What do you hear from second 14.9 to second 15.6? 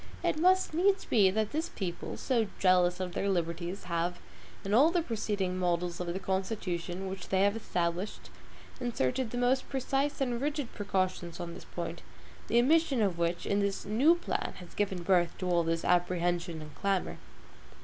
birth to